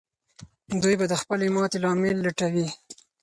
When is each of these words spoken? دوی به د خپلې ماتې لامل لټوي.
دوی 0.81 0.95
به 0.99 1.05
د 1.09 1.13
خپلې 1.21 1.47
ماتې 1.55 1.77
لامل 1.83 2.17
لټوي. 2.25 2.67